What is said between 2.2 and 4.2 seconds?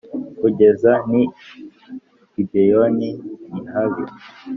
Gibeyoni nihabi